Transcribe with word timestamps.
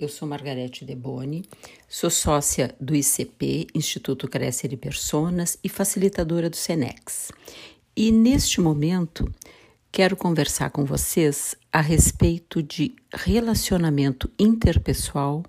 eu 0.00 0.08
sou 0.08 0.28
Margarete 0.28 0.84
Deboni, 0.84 1.44
sou 1.88 2.08
sócia 2.08 2.74
do 2.80 2.94
ICP, 2.94 3.66
Instituto 3.74 4.28
Crescer 4.28 4.72
e 4.72 4.76
Personas, 4.76 5.58
e 5.62 5.68
facilitadora 5.68 6.48
do 6.48 6.56
Senex. 6.56 7.32
E 7.96 8.12
neste 8.12 8.60
momento 8.60 9.28
quero 9.90 10.16
conversar 10.16 10.70
com 10.70 10.84
vocês 10.84 11.56
a 11.72 11.80
respeito 11.80 12.62
de 12.62 12.94
relacionamento 13.12 14.30
interpessoal, 14.38 15.42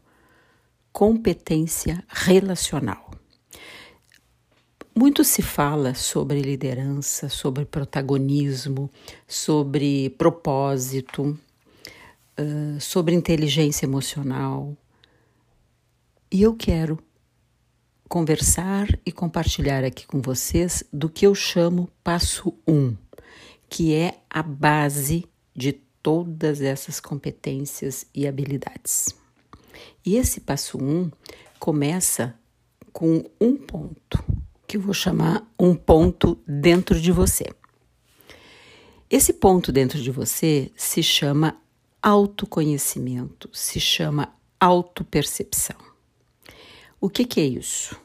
competência 0.91 2.03
relacional. 2.07 3.11
Muito 4.95 5.23
se 5.23 5.43
fala 5.43 5.93
sobre 5.93 6.41
liderança, 6.41 7.29
sobre 7.29 7.65
protagonismo, 7.65 8.89
sobre 9.27 10.09
propósito 10.17 11.37
sobre 12.79 13.15
inteligência 13.15 13.85
emocional. 13.85 14.75
E 16.31 16.41
eu 16.41 16.55
quero 16.55 16.99
conversar 18.07 18.87
e 19.05 19.11
compartilhar 19.11 19.83
aqui 19.83 20.05
com 20.07 20.21
vocês 20.21 20.83
do 20.91 21.07
que 21.07 21.25
eu 21.25 21.35
chamo 21.35 21.89
passo 22.03 22.53
1, 22.67 22.73
um, 22.73 22.97
que 23.69 23.93
é 23.93 24.19
a 24.29 24.41
base 24.41 25.25
de 25.55 25.73
todas 26.01 26.59
essas 26.61 26.99
competências 26.99 28.05
e 28.13 28.27
habilidades. 28.27 29.15
E 30.05 30.15
esse 30.15 30.41
passo 30.41 30.77
1 30.77 30.83
um 30.83 31.11
começa 31.59 32.35
com 32.91 33.23
um 33.39 33.55
ponto, 33.55 34.23
que 34.67 34.77
eu 34.77 34.81
vou 34.81 34.93
chamar 34.93 35.47
um 35.59 35.75
ponto 35.75 36.39
dentro 36.47 36.99
de 36.99 37.11
você. 37.11 37.45
Esse 39.09 39.33
ponto 39.33 39.71
dentro 39.71 40.01
de 40.01 40.11
você 40.11 40.71
se 40.75 41.03
chama 41.03 41.59
autoconhecimento, 42.01 43.49
se 43.53 43.79
chama 43.79 44.33
autopercepção. 44.59 45.75
O 46.99 47.09
que, 47.09 47.25
que 47.25 47.39
é 47.39 47.45
isso? 47.45 47.95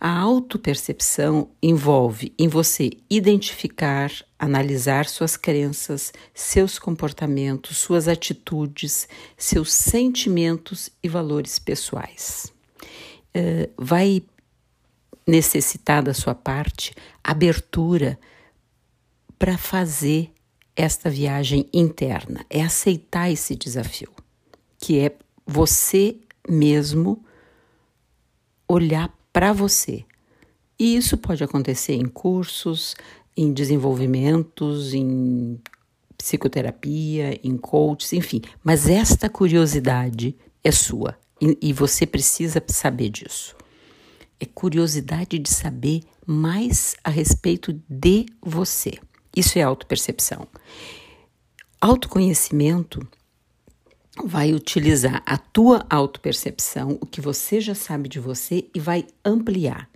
A 0.00 0.18
autopercepção 0.18 1.50
envolve 1.62 2.32
em 2.38 2.48
você 2.48 2.90
identificar, 3.10 4.10
analisar 4.38 5.06
suas 5.06 5.36
crenças, 5.36 6.10
seus 6.32 6.78
comportamentos, 6.78 7.76
suas 7.76 8.08
atitudes, 8.08 9.06
seus 9.36 9.70
sentimentos 9.70 10.88
e 11.02 11.08
valores 11.08 11.58
pessoais. 11.58 12.50
Uh, 13.36 13.70
vai 13.76 14.22
necessitar 15.26 16.02
da 16.02 16.14
sua 16.14 16.34
parte 16.34 16.94
abertura 17.22 18.18
para 19.38 19.58
fazer 19.58 20.32
esta 20.80 21.10
viagem 21.10 21.68
interna, 21.74 22.44
é 22.48 22.62
aceitar 22.62 23.30
esse 23.30 23.54
desafio, 23.54 24.10
que 24.78 24.98
é 24.98 25.14
você 25.46 26.16
mesmo 26.48 27.22
olhar 28.66 29.14
para 29.30 29.52
você. 29.52 30.06
E 30.78 30.96
isso 30.96 31.18
pode 31.18 31.44
acontecer 31.44 31.92
em 31.92 32.06
cursos, 32.06 32.96
em 33.36 33.52
desenvolvimentos, 33.52 34.94
em 34.94 35.60
psicoterapia, 36.16 37.38
em 37.44 37.58
coaches, 37.58 38.14
enfim. 38.14 38.40
Mas 38.64 38.88
esta 38.88 39.28
curiosidade 39.28 40.34
é 40.64 40.72
sua 40.72 41.14
e, 41.38 41.58
e 41.60 41.72
você 41.74 42.06
precisa 42.06 42.62
saber 42.68 43.10
disso. 43.10 43.54
É 44.40 44.46
curiosidade 44.46 45.38
de 45.38 45.50
saber 45.50 46.00
mais 46.26 46.96
a 47.04 47.10
respeito 47.10 47.78
de 47.86 48.24
você. 48.40 48.98
Isso 49.34 49.58
é 49.58 49.62
autopercepção. 49.62 50.46
Autoconhecimento 51.80 53.06
vai 54.24 54.52
utilizar 54.52 55.22
a 55.24 55.38
tua 55.38 55.86
autopercepção, 55.88 56.98
o 57.00 57.06
que 57.06 57.20
você 57.20 57.60
já 57.60 57.74
sabe 57.74 58.08
de 58.08 58.18
você 58.18 58.66
e 58.74 58.80
vai 58.80 59.06
ampliar. 59.24 59.88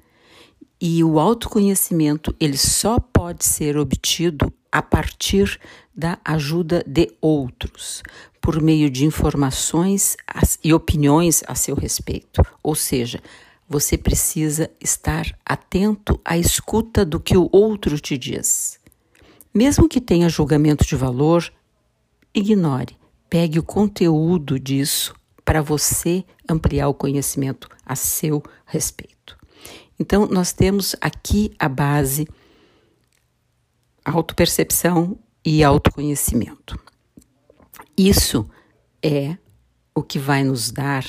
E 0.81 1.03
o 1.03 1.19
autoconhecimento, 1.19 2.35
ele 2.39 2.57
só 2.57 2.99
pode 2.99 3.45
ser 3.45 3.77
obtido 3.77 4.53
a 4.71 4.83
partir 4.83 5.61
da 5.95 6.19
ajuda 6.25 6.83
de 6.87 7.13
outros, 7.21 8.03
por 8.41 8.61
meio 8.61 8.91
de 8.91 9.05
informações 9.05 10.17
e 10.63 10.75
opiniões 10.75 11.43
a 11.47 11.55
seu 11.55 11.75
respeito. 11.75 12.43
Ou 12.63 12.75
seja, 12.75 13.23
você 13.69 13.97
precisa 13.97 14.71
estar 14.81 15.27
atento 15.45 16.21
à 16.25 16.37
escuta 16.37 17.05
do 17.05 17.19
que 17.19 17.37
o 17.37 17.49
outro 17.53 17.99
te 17.99 18.19
diz. 18.19 18.79
Mesmo 19.55 19.89
que 19.89 20.01
tenha 20.01 20.29
julgamento 20.29 20.85
de 20.85 20.97
valor, 20.97 21.53
ignore. 22.35 22.99
Pegue 23.31 23.59
o 23.59 23.63
conteúdo 23.63 24.59
disso 24.59 25.15
para 25.45 25.63
você 25.63 26.25
ampliar 26.49 26.89
o 26.89 26.95
conhecimento 26.95 27.69
a 27.87 27.95
seu 27.95 28.43
respeito. 28.67 29.39
Então, 29.99 30.27
nós 30.27 30.53
temos 30.53 30.97
aqui 31.01 31.55
a 31.59 31.69
base 31.69 32.27
autopercepção 34.05 35.17
e 35.45 35.63
autoconhecimento. 35.63 36.79
Isso 37.97 38.49
é 39.03 39.37
o 39.95 40.03
que 40.03 40.19
vai 40.19 40.43
nos 40.43 40.73
dar 40.73 41.05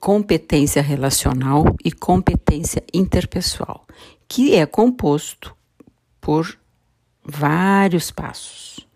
competência 0.00 0.82
relacional 0.82 1.64
e 1.84 1.92
competência 1.92 2.82
interpessoal, 2.92 3.86
que 4.26 4.54
é 4.54 4.66
composto 4.66 5.56
por 6.20 6.58
vários 7.28 8.10
passos. 8.10 8.86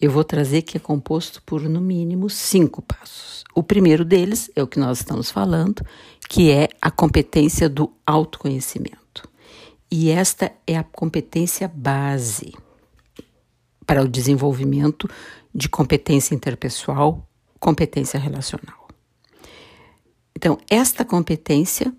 Eu 0.00 0.10
vou 0.10 0.24
trazer 0.24 0.62
que 0.62 0.76
é 0.76 0.80
composto 0.80 1.42
por 1.42 1.62
no 1.62 1.80
mínimo 1.80 2.28
cinco 2.28 2.82
passos. 2.82 3.44
O 3.54 3.62
primeiro 3.62 4.04
deles 4.04 4.50
é 4.54 4.62
o 4.62 4.66
que 4.66 4.78
nós 4.78 4.98
estamos 4.98 5.30
falando, 5.30 5.84
que 6.28 6.50
é 6.50 6.68
a 6.80 6.90
competência 6.90 7.68
do 7.68 7.92
autoconhecimento. 8.06 9.28
E 9.90 10.10
esta 10.10 10.52
é 10.66 10.76
a 10.76 10.84
competência 10.84 11.66
base 11.68 12.54
para 13.86 14.02
o 14.02 14.08
desenvolvimento 14.08 15.08
de 15.52 15.68
competência 15.68 16.34
interpessoal, 16.34 17.28
competência 17.58 18.20
relacional. 18.20 18.88
Então, 20.34 20.58
esta 20.70 21.04
competência 21.04 21.92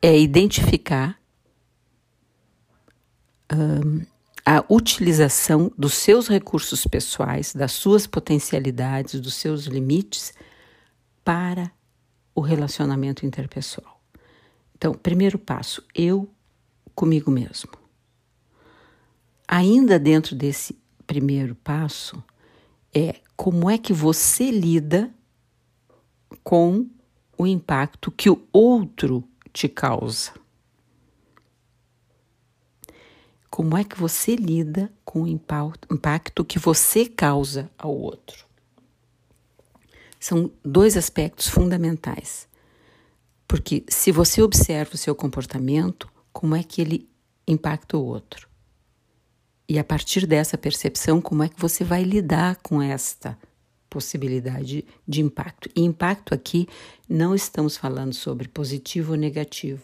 é 0.00 0.16
identificar 0.16 1.18
um, 3.52 4.02
a 4.48 4.64
utilização 4.70 5.72
dos 5.76 5.94
seus 5.94 6.28
recursos 6.28 6.86
pessoais, 6.86 7.52
das 7.52 7.72
suas 7.72 8.06
potencialidades, 8.06 9.20
dos 9.20 9.34
seus 9.34 9.64
limites 9.64 10.32
para 11.24 11.72
o 12.32 12.40
relacionamento 12.40 13.26
interpessoal. 13.26 14.00
Então, 14.76 14.94
primeiro 14.94 15.36
passo, 15.36 15.82
eu 15.92 16.30
comigo 16.94 17.28
mesmo. 17.28 17.72
Ainda 19.48 19.98
dentro 19.98 20.36
desse 20.36 20.80
primeiro 21.08 21.56
passo, 21.56 22.22
é 22.94 23.16
como 23.36 23.68
é 23.68 23.76
que 23.76 23.92
você 23.92 24.52
lida 24.52 25.12
com 26.44 26.88
o 27.36 27.48
impacto 27.48 28.12
que 28.12 28.30
o 28.30 28.46
outro 28.52 29.28
te 29.52 29.68
causa. 29.68 30.32
Como 33.56 33.74
é 33.74 33.82
que 33.84 33.98
você 33.98 34.36
lida 34.36 34.92
com 35.02 35.22
o 35.22 35.26
impacto 35.26 36.44
que 36.44 36.58
você 36.58 37.06
causa 37.06 37.70
ao 37.78 37.90
outro? 37.90 38.44
São 40.20 40.52
dois 40.62 40.94
aspectos 40.94 41.48
fundamentais. 41.48 42.46
Porque 43.48 43.82
se 43.88 44.12
você 44.12 44.42
observa 44.42 44.90
o 44.92 44.98
seu 44.98 45.14
comportamento, 45.14 46.06
como 46.34 46.54
é 46.54 46.62
que 46.62 46.82
ele 46.82 47.08
impacta 47.48 47.96
o 47.96 48.04
outro? 48.04 48.46
E 49.66 49.78
a 49.78 49.84
partir 49.84 50.26
dessa 50.26 50.58
percepção, 50.58 51.18
como 51.22 51.42
é 51.42 51.48
que 51.48 51.58
você 51.58 51.82
vai 51.82 52.02
lidar 52.02 52.56
com 52.56 52.82
esta 52.82 53.38
possibilidade 53.88 54.84
de 55.08 55.22
impacto? 55.22 55.70
E 55.74 55.80
impacto 55.80 56.34
aqui 56.34 56.68
não 57.08 57.34
estamos 57.34 57.74
falando 57.74 58.12
sobre 58.12 58.48
positivo 58.48 59.12
ou 59.12 59.18
negativo, 59.18 59.80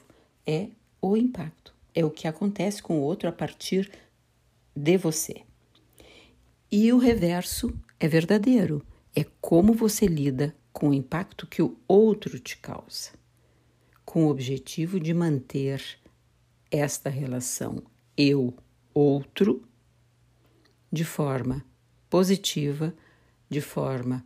é 0.47 0.69
o 1.01 1.17
impacto 1.17 1.62
é 1.95 2.05
o 2.05 2.11
que 2.11 2.27
acontece 2.27 2.83
com 2.83 2.99
o 2.99 3.03
outro 3.03 3.29
a 3.29 3.33
partir 3.33 3.91
de 4.75 4.97
você. 4.97 5.43
E 6.71 6.93
o 6.93 6.99
reverso 6.99 7.73
é 8.01 8.09
verdadeiro, 8.09 8.85
é 9.15 9.25
como 9.41 9.75
você 9.75 10.07
lida 10.07 10.57
com 10.73 10.89
o 10.89 10.95
impacto 10.95 11.47
que 11.47 11.63
o 11.63 11.79
outro 11.87 12.39
te 12.39 12.57
causa, 12.57 13.11
com 14.05 14.25
o 14.25 14.31
objetivo 14.31 14.99
de 14.99 15.13
manter 15.13 15.83
esta 16.71 17.11
relação 17.11 17.83
eu-outro 18.17 19.63
de 20.91 21.05
forma 21.05 21.65
positiva, 22.09 22.95
de 23.49 23.61
forma 23.61 24.25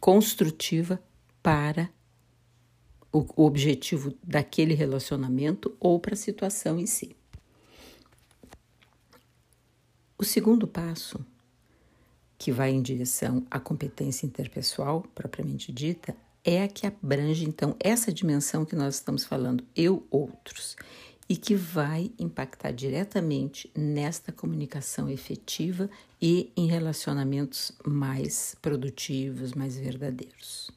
construtiva 0.00 1.02
para 1.42 1.90
o, 3.12 3.26
objetivo 3.44 4.14
daquele 4.22 4.74
relacionamento 4.74 5.76
ou 5.80 5.98
para 5.98 6.14
a 6.14 6.16
situação 6.16 6.78
em 6.78 6.86
si. 6.86 7.16
O 10.18 10.24
segundo 10.24 10.66
passo 10.66 11.18
que 12.40 12.50
vai 12.50 12.70
em 12.70 12.80
direção 12.80 13.46
à 13.50 13.60
competência 13.60 14.24
interpessoal 14.24 15.04
propriamente 15.14 15.70
dita, 15.70 16.16
é 16.42 16.62
a 16.62 16.68
que 16.68 16.86
abrange 16.86 17.44
então 17.44 17.76
essa 17.78 18.10
dimensão 18.10 18.64
que 18.64 18.74
nós 18.74 18.94
estamos 18.94 19.26
falando, 19.26 19.62
eu 19.76 20.06
outros, 20.10 20.74
e 21.28 21.36
que 21.36 21.54
vai 21.54 22.10
impactar 22.18 22.72
diretamente 22.72 23.70
nesta 23.76 24.32
comunicação 24.32 25.06
efetiva 25.06 25.90
e 26.20 26.50
em 26.56 26.66
relacionamentos 26.66 27.72
mais 27.86 28.56
produtivos, 28.62 29.52
mais 29.52 29.76
verdadeiros. 29.76 30.70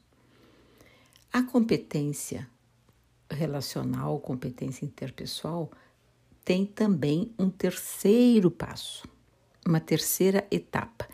A 1.34 1.42
competência 1.42 2.48
relacional, 3.28 4.20
competência 4.20 4.84
interpessoal, 4.84 5.68
tem 6.44 6.64
também 6.64 7.32
um 7.36 7.50
terceiro 7.50 8.52
passo, 8.52 9.04
uma 9.66 9.80
terceira 9.80 10.46
etapa, 10.48 11.08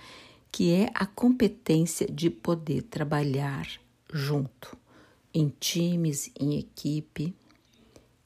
que 0.52 0.74
é 0.74 0.90
a 0.94 1.06
competência 1.06 2.06
de 2.06 2.28
poder 2.28 2.82
trabalhar 2.82 3.66
junto, 4.12 4.76
em 5.32 5.48
times, 5.58 6.30
em 6.38 6.58
equipe, 6.58 7.34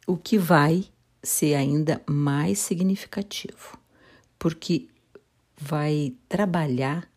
o 0.05 0.17
que 0.17 0.37
vai 0.37 0.85
ser 1.23 1.55
ainda 1.55 2.03
mais 2.11 2.59
significativo, 2.59 3.79
porque 4.37 4.89
vai 5.57 6.13
trabalhar 6.29 7.09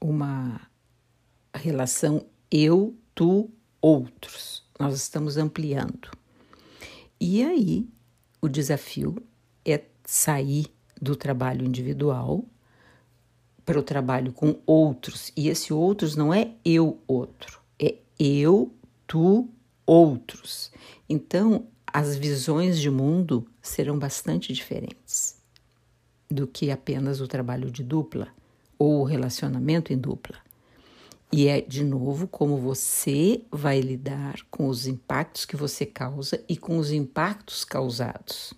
uma 0.00 0.66
relação 1.54 2.24
eu, 2.50 2.96
tu, 3.14 3.50
outros. 3.86 4.64
Nós 4.80 4.96
estamos 4.96 5.36
ampliando. 5.36 6.10
E 7.20 7.44
aí, 7.44 7.88
o 8.42 8.48
desafio 8.48 9.16
é 9.64 9.80
sair 10.04 10.66
do 11.00 11.14
trabalho 11.14 11.64
individual 11.64 12.44
para 13.64 13.78
o 13.78 13.82
trabalho 13.84 14.32
com 14.32 14.60
outros. 14.66 15.32
E 15.36 15.48
esse 15.48 15.72
outros 15.72 16.16
não 16.16 16.34
é 16.34 16.50
eu 16.64 17.00
outro, 17.06 17.60
é 17.78 17.96
eu, 18.18 18.74
tu, 19.06 19.48
outros. 19.86 20.72
Então, 21.08 21.68
as 21.86 22.16
visões 22.16 22.80
de 22.80 22.90
mundo 22.90 23.46
serão 23.62 23.96
bastante 23.96 24.52
diferentes 24.52 25.40
do 26.28 26.46
que 26.46 26.72
apenas 26.72 27.20
o 27.20 27.28
trabalho 27.28 27.70
de 27.70 27.84
dupla 27.84 28.26
ou 28.76 29.00
o 29.00 29.04
relacionamento 29.04 29.92
em 29.92 29.96
dupla. 29.96 30.45
E 31.32 31.48
é, 31.48 31.60
de 31.60 31.82
novo, 31.84 32.28
como 32.28 32.56
você 32.56 33.42
vai 33.50 33.80
lidar 33.80 34.36
com 34.50 34.68
os 34.68 34.86
impactos 34.86 35.44
que 35.44 35.56
você 35.56 35.84
causa 35.84 36.42
e 36.48 36.56
com 36.56 36.78
os 36.78 36.92
impactos 36.92 37.64
causados. 37.64 38.54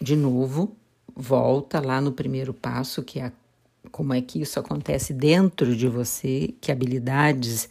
De 0.00 0.14
novo, 0.14 0.76
volta 1.14 1.80
lá 1.80 2.00
no 2.00 2.12
primeiro 2.12 2.54
passo, 2.54 3.02
que 3.02 3.18
é 3.18 3.32
como 3.90 4.14
é 4.14 4.20
que 4.20 4.40
isso 4.40 4.60
acontece 4.60 5.12
dentro 5.12 5.74
de 5.74 5.88
você, 5.88 6.54
que 6.60 6.70
habilidades, 6.70 7.68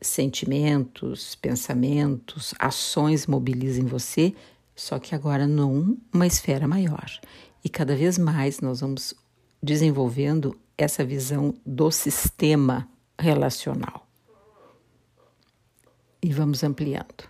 sentimentos, 0.00 1.34
pensamentos, 1.36 2.52
ações 2.58 3.26
mobilizam 3.26 3.86
você, 3.86 4.34
só 4.74 4.98
que 4.98 5.14
agora 5.14 5.46
numa 5.46 6.26
esfera 6.26 6.68
maior. 6.68 7.10
E 7.64 7.68
cada 7.68 7.96
vez 7.96 8.18
mais 8.18 8.60
nós 8.60 8.80
vamos 8.80 9.14
desenvolvendo 9.62 10.54
essa 10.76 11.04
visão 11.04 11.54
do 11.64 11.90
sistema 11.90 12.88
relacional. 13.18 14.06
E 16.22 16.32
vamos 16.32 16.62
ampliando. 16.62 17.28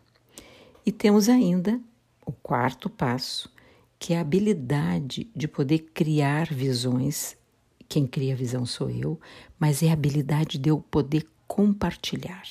E 0.85 0.93
temos 0.93 1.29
ainda 1.29 1.81
o 2.27 2.33
quarto 2.33 2.91
passo, 2.91 3.51
que 3.99 4.13
é 4.13 4.19
a 4.19 4.21
habilidade 4.21 5.31
de 5.35 5.47
poder 5.47 5.79
criar 5.95 6.53
visões. 6.53 7.37
Quem 7.89 8.07
cria 8.07 8.35
a 8.35 8.37
visão 8.37 8.67
sou 8.67 8.91
eu, 8.91 9.21
mas 9.59 9.83
é 9.83 9.91
a 9.91 9.93
habilidade 9.93 10.59
de 10.59 10.69
eu 10.69 10.81
poder 10.81 11.27
compartilhar. 11.47 12.43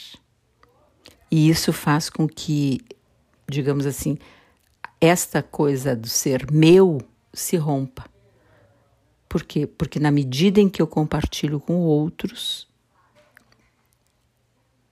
E 1.29 1.49
isso 1.49 1.71
faz 1.71 2.09
com 2.09 2.27
que, 2.27 2.81
digamos 3.49 3.85
assim, 3.85 4.17
esta 4.99 5.41
coisa 5.41 5.95
do 5.95 6.07
ser 6.07 6.51
meu 6.51 6.99
se 7.33 7.57
rompa. 7.57 8.10
Por 9.31 9.43
quê? 9.43 9.65
Porque 9.65 9.97
na 9.97 10.11
medida 10.11 10.59
em 10.59 10.67
que 10.67 10.81
eu 10.81 10.85
compartilho 10.85 11.57
com 11.57 11.77
outros, 11.77 12.67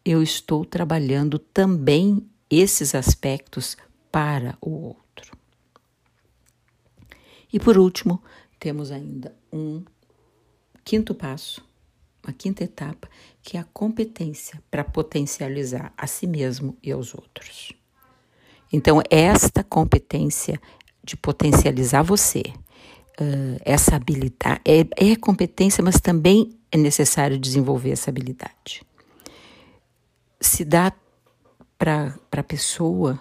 eu 0.06 0.24
estou 0.24 0.63
trabalhando 0.63 1.38
também 1.38 2.25
esses 2.50 2.95
aspectos 2.95 3.75
para 4.09 4.57
o 4.62 4.69
outro. 4.69 5.38
E 7.51 7.59
por 7.59 7.77
último, 7.77 8.24
temos 8.57 8.91
ainda 8.91 9.36
um 9.51 9.83
quinto 10.86 11.13
passo, 11.13 11.62
uma 12.24 12.31
quinta 12.31 12.63
etapa, 12.63 13.09
que 13.44 13.57
é 13.57 13.59
a 13.59 13.68
competência 13.74 14.63
para 14.71 14.86
potencializar 14.86 15.91
a 15.97 16.07
si 16.07 16.25
mesmo 16.25 16.77
e 16.81 16.94
aos 16.94 17.13
outros. 17.13 17.74
Então, 18.71 19.01
esta 19.09 19.65
competência 19.65 20.62
de 21.03 21.18
potencializar 21.18 22.03
você, 22.03 22.44
uh, 23.19 23.62
essa 23.66 23.95
habilidade, 23.95 24.62
é, 24.66 25.12
é 25.12 25.16
competência, 25.16 25.83
mas 25.83 26.00
também 26.00 26.57
é 26.71 26.77
necessário 26.77 27.38
desenvolver 27.38 27.92
essa 27.92 28.10
habilidade. 28.10 28.83
Se 30.39 30.63
dá 30.63 30.94
para 31.77 32.18
a 32.31 32.44
pessoa 32.44 33.19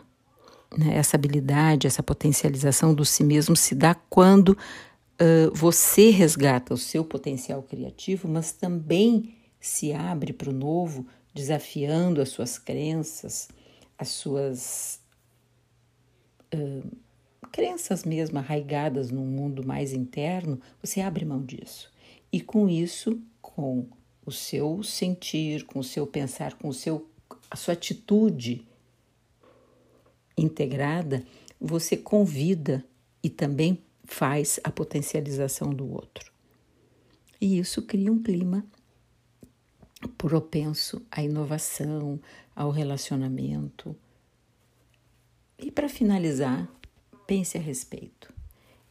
né, 0.76 0.96
essa 0.96 1.16
habilidade, 1.16 1.86
essa 1.86 2.02
potencialização 2.02 2.94
do 2.94 3.04
si 3.04 3.24
mesmo 3.24 3.56
se 3.56 3.74
dá 3.74 3.94
quando 3.94 4.50
uh, 4.50 5.54
você 5.54 6.10
resgata 6.10 6.74
o 6.74 6.78
seu 6.78 7.04
potencial 7.04 7.62
criativo, 7.62 8.28
mas 8.28 8.52
também 8.52 9.34
se 9.60 9.92
abre 9.92 10.32
para 10.32 10.50
o 10.50 10.52
novo, 10.52 11.06
desafiando 11.34 12.20
as 12.20 12.28
suas 12.28 12.58
crenças, 12.58 13.48
as 13.98 14.08
suas 14.08 15.00
uh, 16.54 16.96
crenças 17.50 18.04
mesmo 18.04 18.38
arraigadas 18.38 19.10
num 19.10 19.26
mundo 19.26 19.66
mais 19.66 19.92
interno, 19.92 20.60
você 20.82 21.00
abre 21.00 21.24
mão 21.24 21.44
disso. 21.44 21.90
E 22.32 22.40
com 22.40 22.68
isso, 22.68 23.20
com 23.40 23.86
o 24.24 24.30
seu 24.30 24.82
sentir, 24.82 25.64
com 25.64 25.78
o 25.78 25.84
seu 25.84 26.06
pensar, 26.06 26.54
com 26.54 26.68
o 26.68 26.74
seu, 26.74 27.08
a 27.50 27.56
sua 27.56 27.74
atitude 27.74 28.66
integrada, 30.36 31.24
você 31.60 31.96
convida 31.96 32.84
e 33.22 33.30
também 33.30 33.82
faz 34.04 34.60
a 34.62 34.70
potencialização 34.70 35.70
do 35.70 35.90
outro. 35.90 36.32
E 37.40 37.58
isso 37.58 37.82
cria 37.82 38.12
um 38.12 38.22
clima 38.22 38.64
propenso 40.16 41.04
à 41.10 41.22
inovação, 41.22 42.20
ao 42.54 42.70
relacionamento. 42.70 43.96
E 45.58 45.70
para 45.70 45.88
finalizar, 45.88 46.68
pense 47.28 47.58
a 47.58 47.60
respeito. 47.60 48.32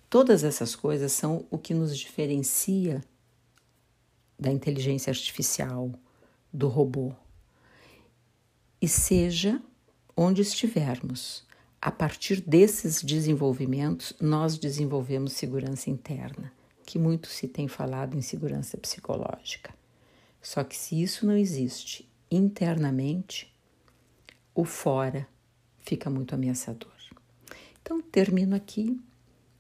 Todas 0.08 0.44
essas 0.44 0.76
coisas 0.76 1.12
são 1.12 1.48
o 1.50 1.58
que 1.58 1.74
nos 1.74 1.98
diferencia 1.98 3.04
da 4.40 4.52
inteligência 4.52 5.10
artificial, 5.10 5.92
do 6.54 6.68
robô. 6.68 7.12
E 8.80 8.88
seja 8.88 9.60
onde 10.16 10.44
estivermos. 10.44 11.46
A 11.82 11.92
partir 11.92 12.40
desses 12.42 13.02
desenvolvimentos, 13.02 14.14
nós 14.22 14.58
desenvolvemos 14.58 15.34
segurança 15.34 15.90
interna, 15.90 16.54
que 16.86 17.00
muito 17.00 17.28
se 17.30 17.48
tem 17.48 17.68
falado 17.68 18.16
em 18.16 18.22
segurança 18.22 18.78
psicológica. 18.78 19.74
Só 20.44 20.64
que 20.64 20.76
se 20.76 21.02
isso 21.02 21.26
não 21.26 21.36
existe 21.36 22.08
internamente, 22.30 23.52
o 24.54 24.64
fora 24.64 25.28
fica 25.80 26.08
muito 26.08 26.36
ameaçador. 26.36 26.97
Então, 27.88 28.02
termino 28.02 28.54
aqui, 28.54 29.00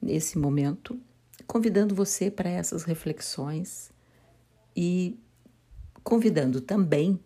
nesse 0.01 0.37
momento, 0.37 0.99
convidando 1.47 1.95
você 1.95 2.29
para 2.29 2.49
essas 2.49 2.83
reflexões 2.83 3.89
e 4.75 5.17
convidando 6.03 6.59
também 6.59 7.17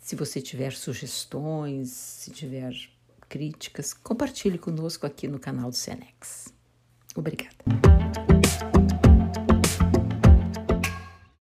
se 0.00 0.16
você 0.16 0.40
tiver 0.40 0.72
sugestões, 0.72 1.90
se 1.90 2.30
tiver 2.30 2.74
críticas, 3.28 3.92
compartilhe 3.92 4.56
conosco 4.56 5.04
aqui 5.04 5.28
no 5.28 5.38
canal 5.38 5.68
do 5.68 5.76
Senex. 5.76 6.54
Obrigada. 7.14 8.31